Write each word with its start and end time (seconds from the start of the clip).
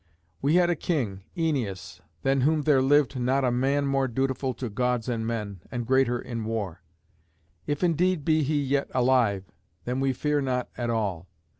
We 0.41 0.55
had 0.55 0.71
a 0.71 0.75
king, 0.75 1.25
Æneas, 1.37 2.01
than 2.23 2.41
whom 2.41 2.63
there 2.63 2.81
lived 2.81 3.19
not 3.19 3.45
a 3.45 3.51
man 3.51 3.85
more 3.85 4.07
dutiful 4.07 4.55
to 4.55 4.67
Gods 4.67 5.07
and 5.07 5.27
men, 5.27 5.61
and 5.69 5.85
greater 5.85 6.17
in 6.17 6.43
war. 6.43 6.81
If 7.67 7.83
indeed 7.83 8.27
he 8.27 8.39
be 8.43 8.59
yet 8.59 8.89
alive, 8.95 9.51
then 9.85 9.99
we 9.99 10.11
fear 10.13 10.41
not 10.41 10.69
at 10.75 10.89
all. 10.89 11.27